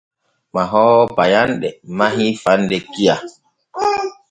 Mahoowo 0.53 1.03
payanɗe 1.17 1.69
mahii 1.97 2.33
faande 2.43 2.77
kiya. 2.91 3.15